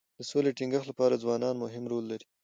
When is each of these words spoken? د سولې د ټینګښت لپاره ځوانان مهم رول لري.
د 0.17 0.19
سولې 0.29 0.51
د 0.53 0.55
ټینګښت 0.57 0.87
لپاره 0.87 1.21
ځوانان 1.23 1.55
مهم 1.63 1.83
رول 1.91 2.05
لري. 2.11 2.25